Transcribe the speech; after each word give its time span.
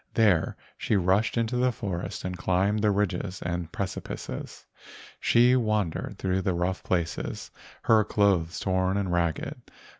There 0.15 0.55
she 0.79 0.95
rushed 0.95 1.37
into 1.37 1.57
the 1.57 1.71
forest 1.71 2.25
and 2.25 2.35
climbed 2.35 2.81
the 2.81 2.89
ridges 2.89 3.39
and 3.43 3.71
preci 3.71 3.97
136 3.97 3.97
LEGENDS 3.97 3.97
OF 3.97 4.03
GHOSTS 4.03 4.27
pices. 4.27 4.67
She 5.19 5.55
wandered 5.55 6.15
through 6.17 6.41
the 6.41 6.55
rough 6.55 6.83
places, 6.83 7.51
her 7.83 8.03
clothes 8.03 8.59
torn 8.59 8.97
and 8.97 9.11
ragged. 9.13 9.61